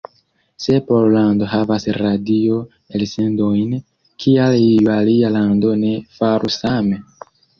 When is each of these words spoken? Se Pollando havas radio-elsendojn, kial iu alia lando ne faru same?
Se 0.63 0.77
Pollando 0.85 1.49
havas 1.51 1.83
radio-elsendojn, 1.97 3.77
kial 4.25 4.57
iu 4.63 4.91
alia 4.97 5.31
lando 5.39 5.77
ne 5.85 5.93
faru 6.17 6.55
same? 6.57 7.01